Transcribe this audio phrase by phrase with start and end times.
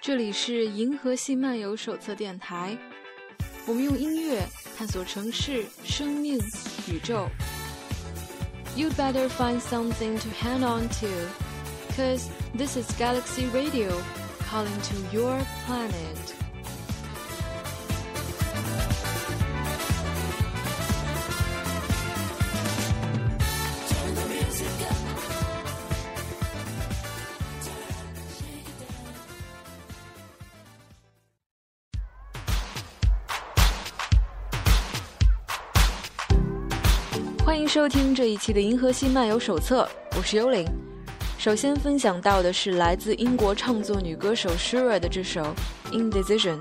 [0.00, 2.78] 这里是银河系漫游手册电台，
[3.66, 4.42] 我们用音乐
[4.74, 6.38] 探索城市、生命、
[6.88, 7.28] 宇宙。
[8.74, 11.08] You'd better find something to hang on to,
[11.94, 13.90] cause this is Galaxy Radio
[14.50, 16.41] calling to your planet.
[37.93, 40.65] 听这一期的《银河系漫游手册》，我是幽灵。
[41.37, 45.41] 首先分享到的是来自英国创作女歌手 Shura 的这首
[45.91, 46.57] 《Indecision》。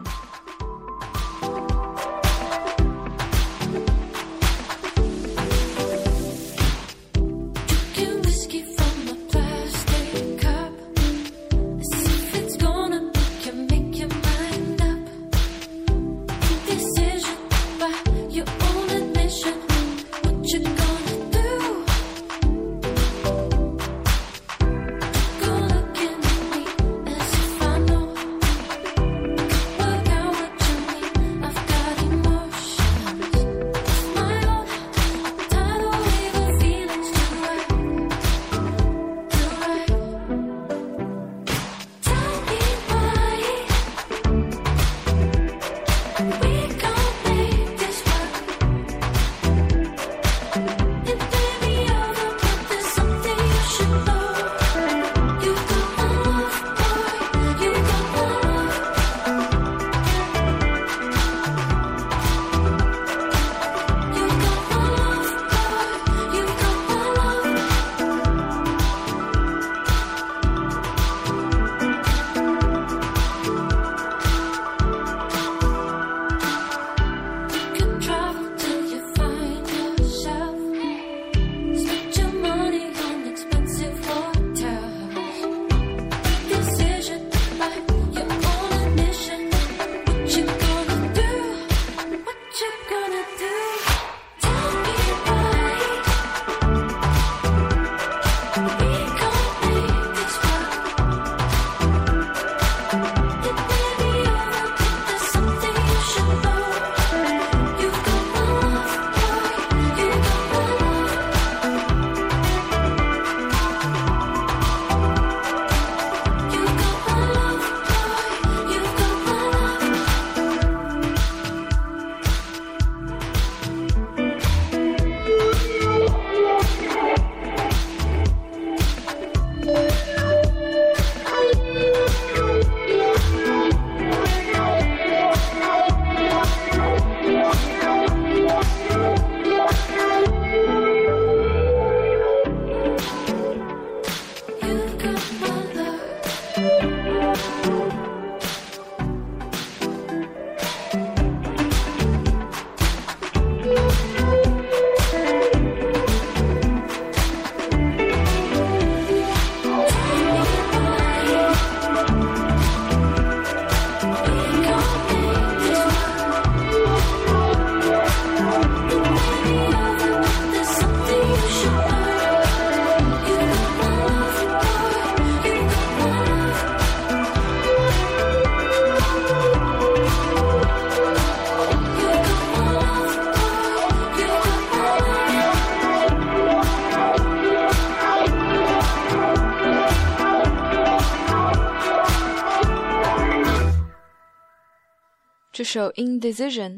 [195.53, 196.71] 这首《Indecision》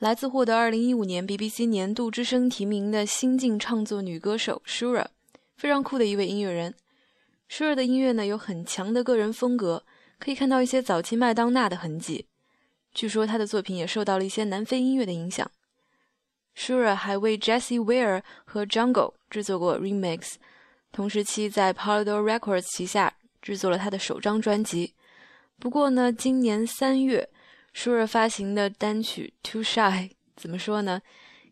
[0.00, 5.06] 来自获得2015年 BBC 年度之声提名的新晋创作女歌手 Shura，
[5.56, 6.74] 非常酷的一位音乐人。
[7.48, 9.82] Shura 的音乐呢有很强的个人风格，
[10.18, 12.26] 可以看到一些早期麦当娜的痕迹。
[12.92, 15.50] 据说她的作品也受到了一些南非音乐的影响。
[16.54, 20.34] Shura 还为 Jesse Ware 和 Jungle 制作过 remix，
[20.92, 24.92] 同时期在 Polydor Records 旗下制作了他的首张专辑。
[25.58, 27.30] 不过呢，今年三月。
[27.77, 31.01] 舒尔发行的单曲《Too Shy》怎么说呢？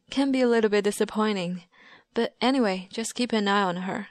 [0.09, 1.61] Can be a little bit disappointing,
[2.13, 4.07] but anyway, just keep an eye on her.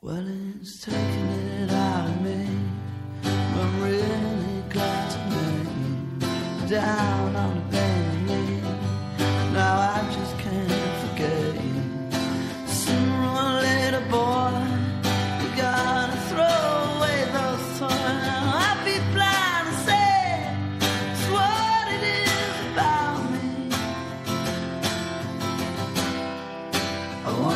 [0.00, 2.46] Well, it's taking it out of me.
[3.24, 5.68] I'm really glad to meet
[6.20, 6.76] you.
[6.76, 7.36] Down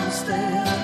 [0.10, 0.77] stay.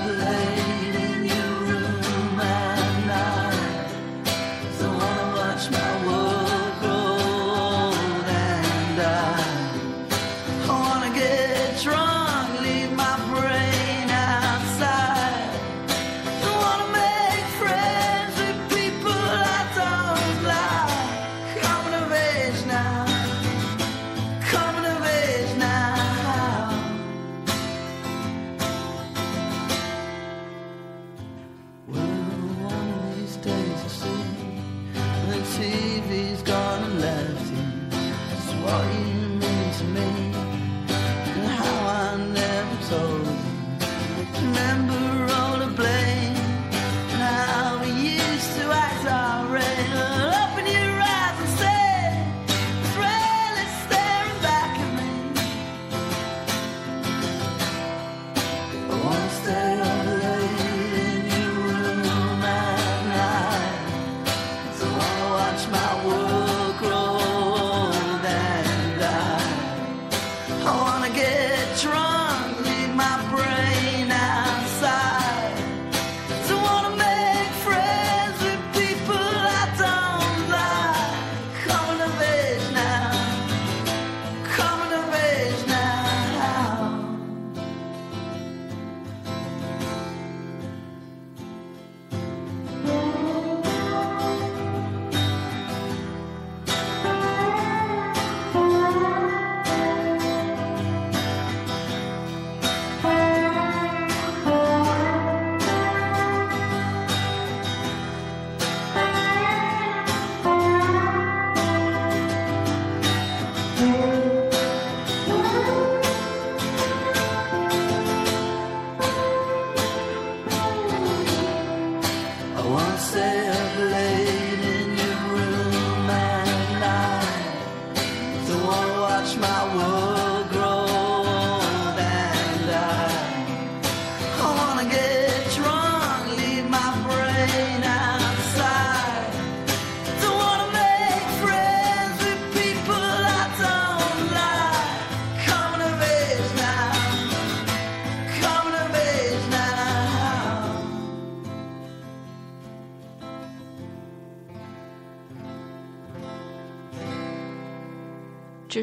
[129.23, 130.22] touch my wood.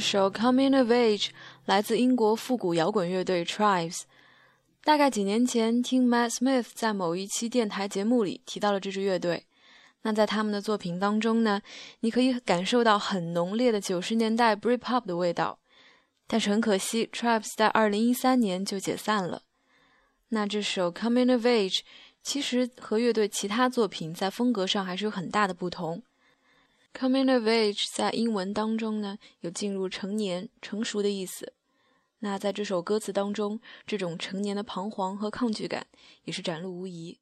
[0.00, 1.26] 首《Coming of Age》，
[1.66, 4.02] 来自英国复古摇滚乐队 Tribes。
[4.82, 9.46] 大概几年前，听 Matt Smith 在某一期电台节目里提到了这支乐队。
[10.02, 11.60] 那在他们的作品当中呢，
[12.00, 15.58] 你可以感受到很浓烈的九十年代 Britpop 的味道。
[16.26, 19.42] 但是很可惜，Tribes 在二零一三年就解散了。
[20.30, 21.78] 那这首《Coming of Age》
[22.22, 26.02] 其实和乐队其他作品在风格上还是有很大的不同。
[26.92, 31.52] coming of age 在英文当中呢有进入成年成熟的意思。
[32.20, 35.86] 那在这首歌词当中这种成年的彷徨和抗拒感
[36.24, 37.18] 也是展露无遗。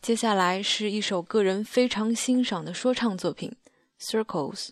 [0.00, 3.56] 接下来是一首个人非常欣赏的说唱作品
[3.98, 4.68] circles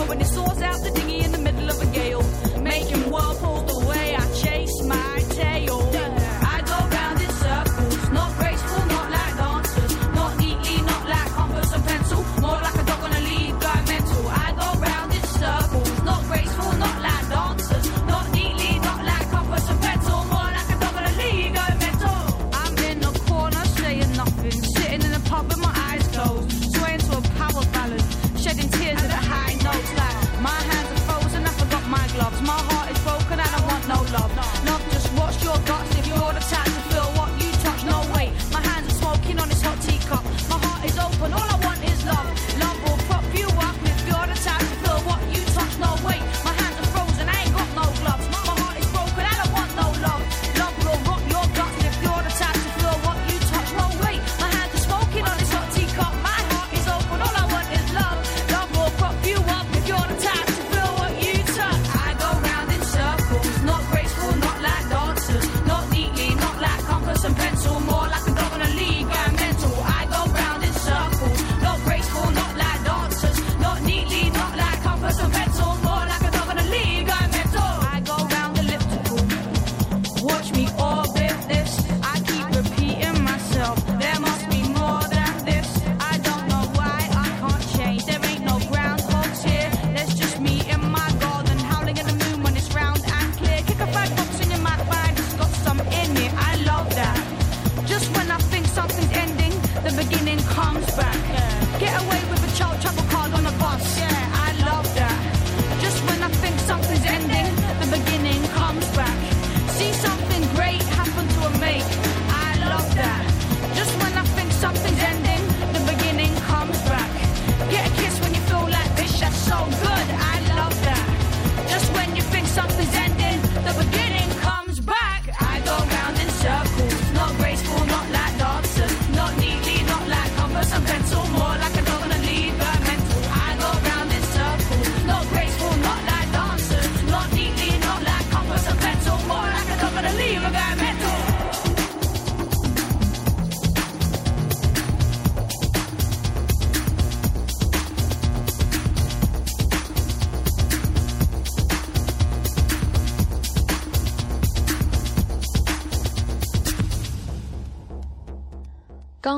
[0.00, 1.29] But when it soars out the dinghy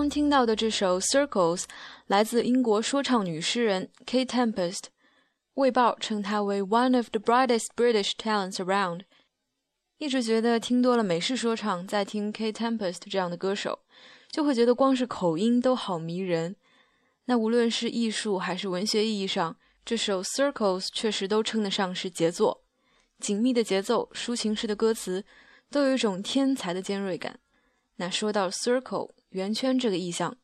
[0.02, 1.62] 刚听到的这首 circles
[2.08, 4.86] 来自英国说唱女诗人 k tempest
[5.54, 9.02] 卫报称她为 one of the brightest british talents around
[9.98, 13.78] 一直觉得听多了美式说唱再听 k tempest 这样的歌手
[14.32, 16.56] 就会觉得光是口音都好迷人。
[17.26, 22.64] 那无论是艺术还是文学意义上这首 circles 确实都称得上是杰作。
[23.20, 25.24] 紧密的节奏抒情式的歌词
[25.70, 27.38] 都有一种天才的尖锐感。
[27.98, 30.36] 那说到 circle 圆圈这个意象，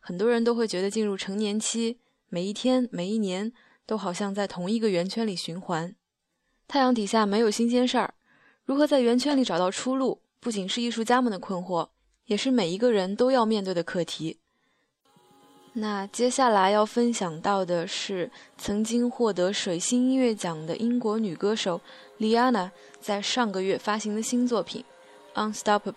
[0.00, 1.98] 很多人都会觉得进入成年期，
[2.28, 3.52] 每一天、每一年
[3.84, 5.94] 都好像在同一个圆圈里循环。
[6.66, 8.14] 太阳底下没有新鲜事儿，
[8.64, 11.90] 如何在圆圈里找到出路，不仅是艺术家们的困惑，
[12.24, 14.38] 也是每一个人都要面对的课题。
[15.74, 21.80] 那接下来要分享到的是曾经获得水星音乐奖的英国女歌手
[22.18, 22.70] Liana
[23.00, 24.84] 在上个月发行的新作品
[25.52, 25.92] 《Unstoppable》。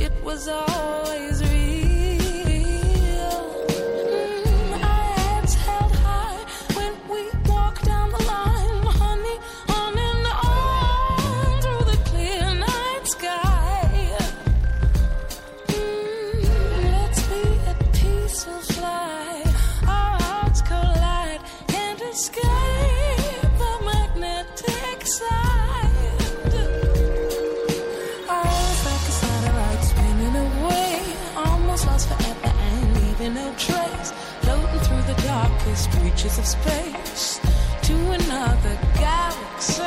[0.00, 1.51] It was always
[36.22, 37.40] reaches of space
[37.82, 39.82] to another galaxy.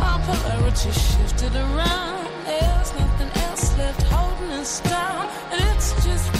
[0.00, 2.26] Our polarity shifted around.
[2.44, 6.37] There's nothing else left holding us down, and it's just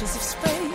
[0.00, 0.69] inches of space.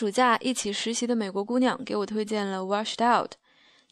[0.00, 3.32] 暑假一起实习的美国姑娘给我推荐了《Washed Out》。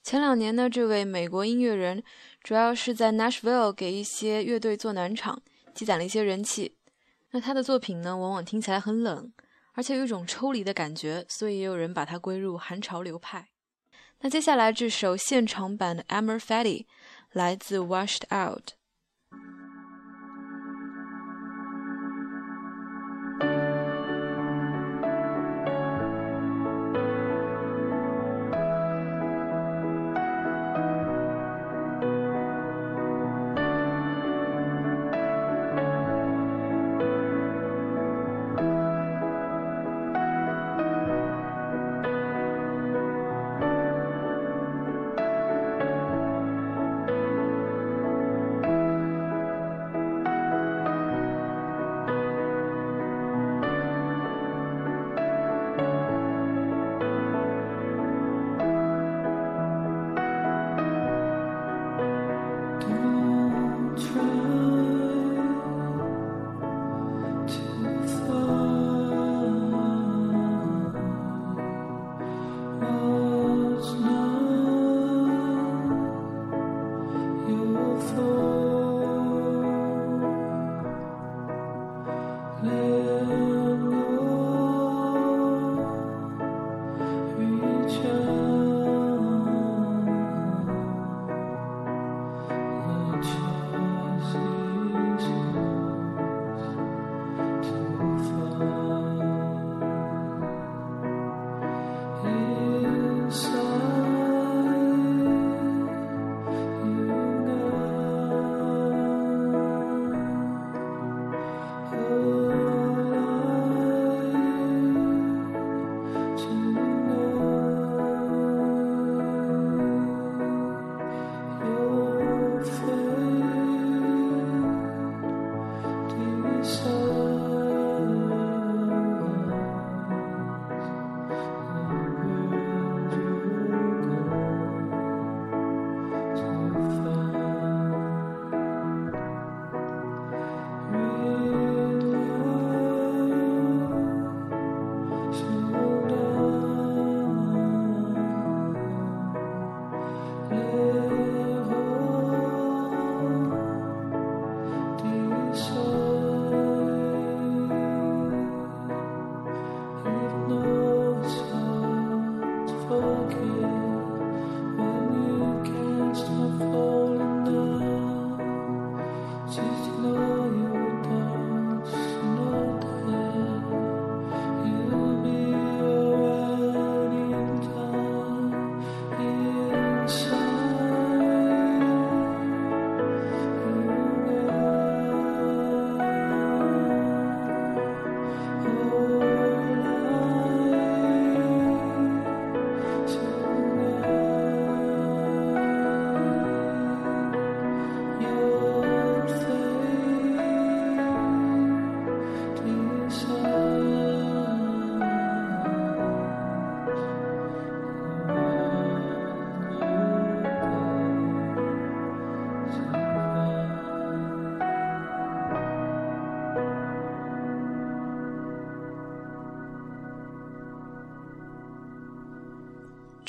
[0.03, 2.03] 前两年呢，这位美国音乐人
[2.43, 5.43] 主要是在 Nashville 给一些乐队做暖场，
[5.75, 6.79] 积攒了一些人气。
[7.33, 9.31] 那他的作品呢，往往听起来很冷，
[9.75, 13.49] 而且有一种抽离的感觉，所以也有人把它归入韩潮流派。
[14.21, 16.85] 那接下来这首现场版的《Amor Fati》
[17.33, 18.69] 来自《Washed Out》。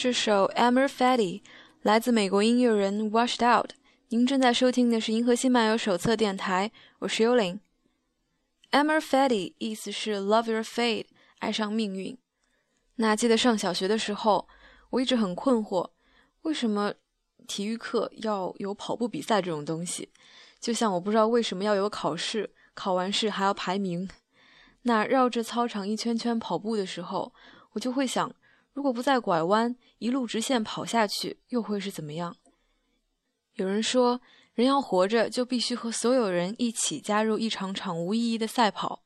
[0.10, 1.17] 这首《Amor Fati》
[1.84, 3.74] 来自美国音乐人 Washed Out。
[4.08, 7.60] 您正在收听的是《银河系漫游手册》电台，我是幽灵。
[8.72, 11.06] Amor Fati 意思是 Love Your Fate，
[11.38, 12.17] 爱上命运。
[12.95, 14.48] 那记得上小学的时候，
[14.89, 15.91] 我一直很困惑，
[16.41, 16.91] 为什么
[17.48, 20.10] 体育课要有跑步比赛这种东西？
[20.60, 24.10] 就像我不知道为什么要有考试，考完试还要排名。
[24.82, 27.32] 那绕着操场一圈圈跑步的时候，
[27.74, 28.34] 我就会想，
[28.80, 32.34] 如果不再拐弯，一路直线跑下去，又会是怎么样？
[33.56, 34.22] 有人说，
[34.54, 39.04] 人要活着，就必须和所有人一起加入一场场无意义的赛跑，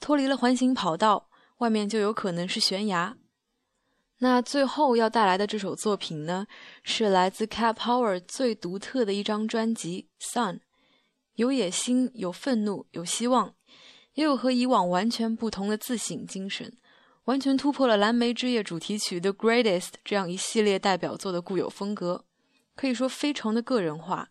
[0.00, 1.28] 脱离了环形跑道，
[1.58, 3.18] 外面就有可能是悬崖。
[4.20, 6.46] 那最后要带来的这首作品呢，
[6.82, 10.54] 是来自 Cat Power 最独特的一张专辑《Sun》，
[11.34, 13.54] 有野心，有愤怒，有希望，
[14.14, 16.74] 也有和以往完全不同的自省精神，
[17.26, 22.24] 完全突破了《蓝莓之夜》主题曲《The Greatest》这样一系列代表作的固有风格，
[22.76, 24.30] 可以说非常的个人化。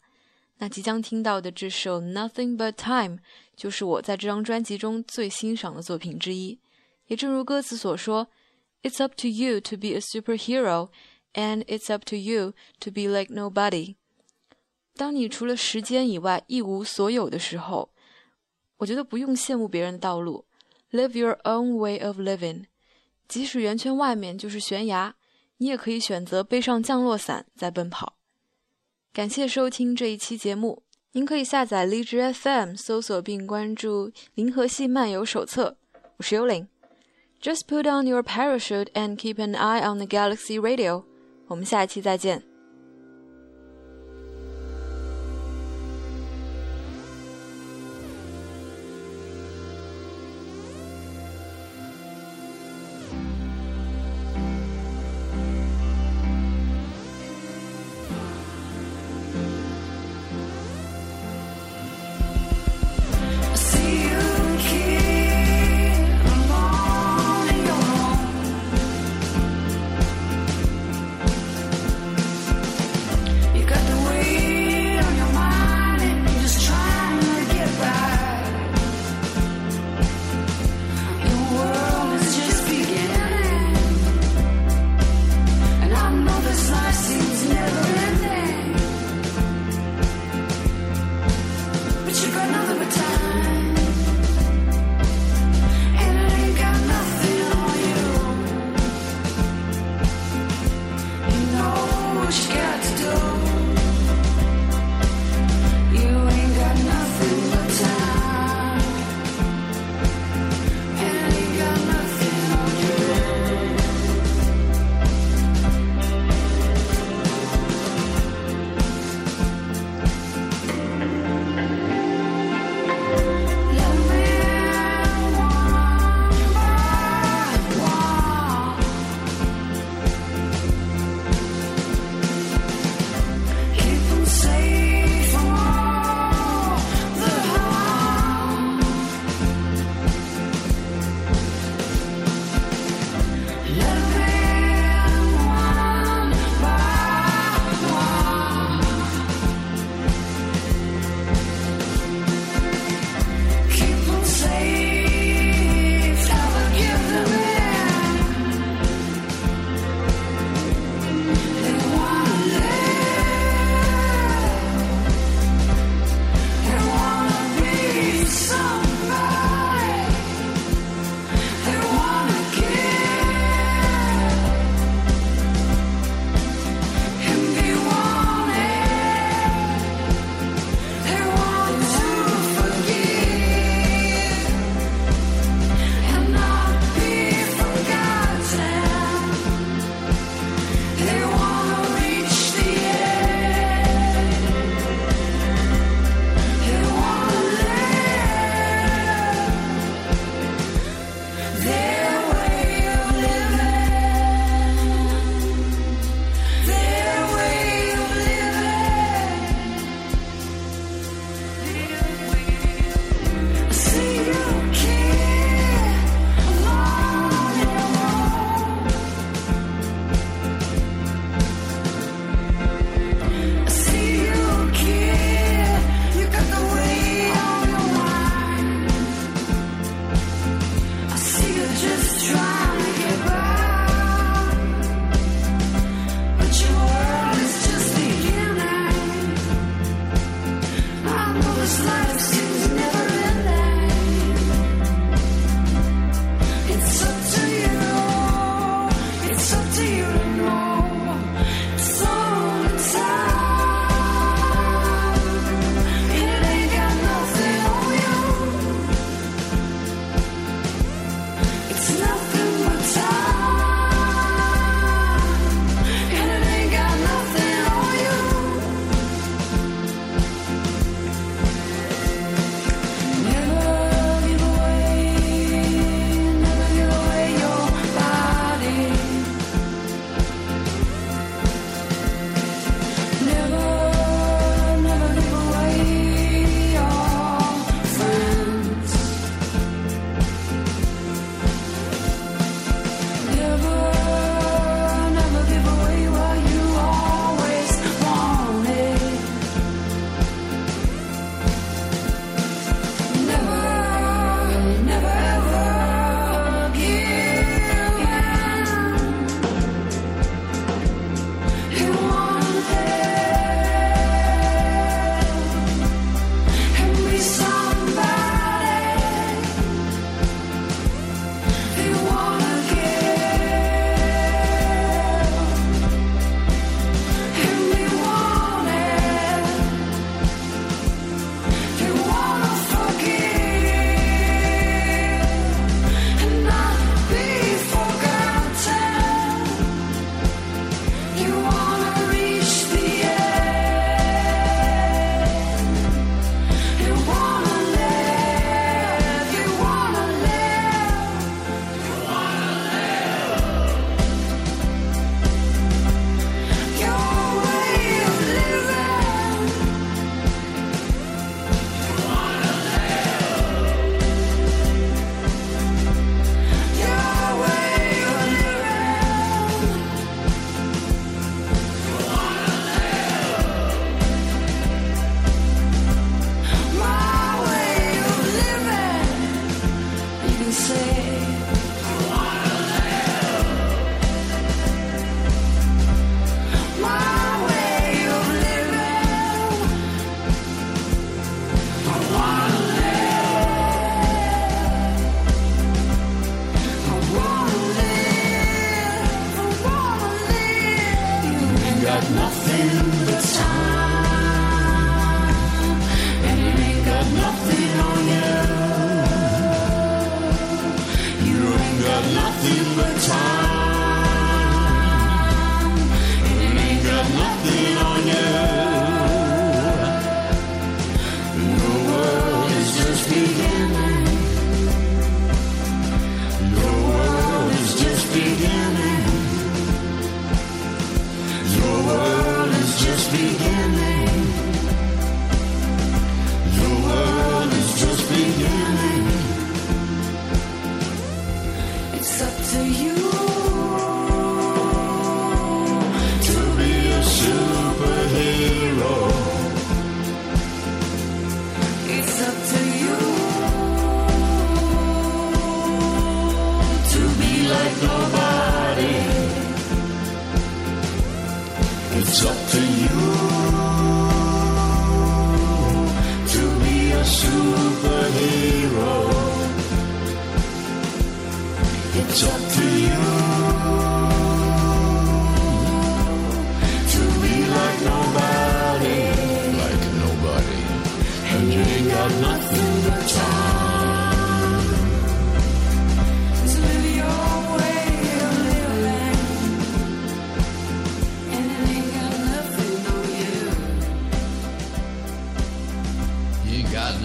[0.60, 3.18] 那即将听到的这首《Nothing But Time》
[3.54, 6.58] 就是我在这张专辑中最欣赏的作品之一。
[7.08, 8.30] 也正如歌词所说
[8.82, 10.88] It's up to you to be a superhero,
[11.34, 13.96] and it's up to you to be like nobody.
[14.96, 17.90] 当你除了时间以外一无所有的时候，
[18.78, 20.46] 我觉得不用羡慕别人的道路
[20.92, 22.68] ，Live your own way of living。
[23.28, 25.14] 即使圆圈外面就是悬崖，
[25.58, 28.16] 你也可以选择背上降落伞再奔跑。
[29.14, 30.84] 感谢收听这一期节目，
[31.14, 35.78] 您可以下载荔枝 FM 搜索并关注《银河系漫游手册》，
[36.18, 36.68] 我是幽灵。
[37.42, 41.04] Just put on your parachute and keep an eye on the Galaxy Radio。
[41.48, 42.55] 我们下一期再见。
[102.32, 103.55] she got to do.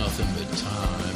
[0.01, 1.10] nothing but time.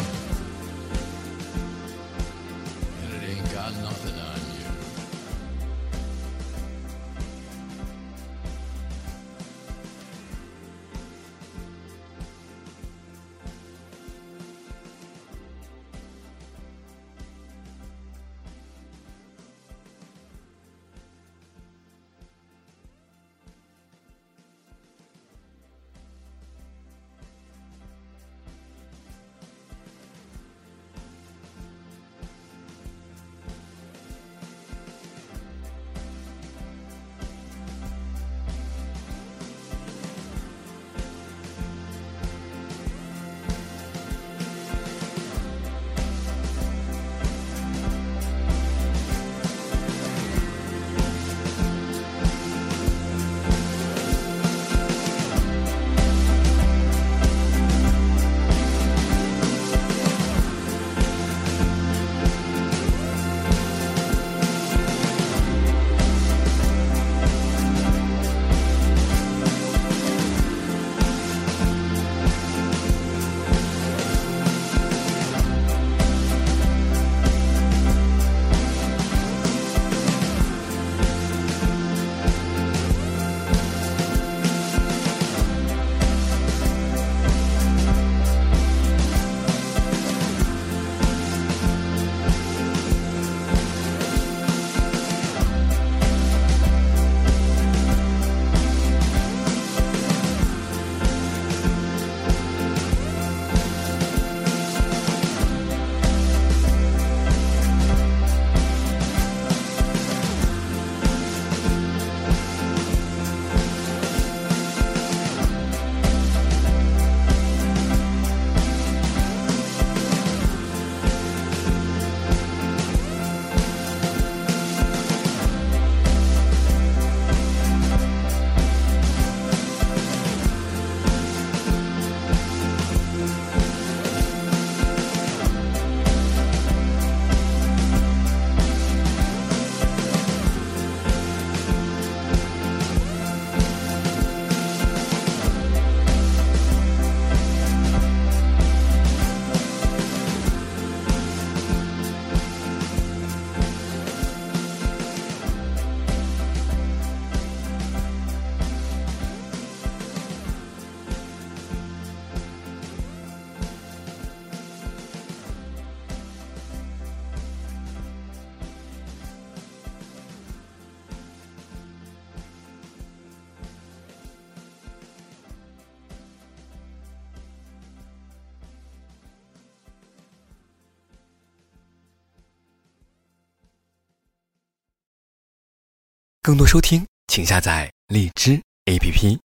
[186.54, 189.40] 更多收听，请下载荔枝 APP。